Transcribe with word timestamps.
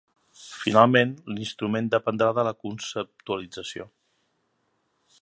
Finalment, 0.59 1.11
l'instrument 1.35 1.91
dependrà 1.97 2.31
de 2.39 2.47
la 2.49 2.57
conceptualització. 2.65 3.91